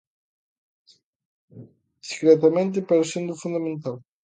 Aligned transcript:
Discretamente, 2.01 2.77
pero 2.87 3.03
sendo 3.11 3.35
fundamental. 3.43 3.95